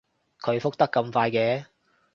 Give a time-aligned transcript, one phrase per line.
[0.41, 1.65] 佢覆得咁快嘅